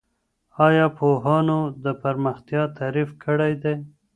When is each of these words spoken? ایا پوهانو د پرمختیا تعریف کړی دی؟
ایا 0.67 0.85
پوهانو 0.97 1.59
د 1.83 1.85
پرمختیا 2.01 2.63
تعریف 2.77 3.09
کړی 3.23 3.53
دی؟ 3.63 3.75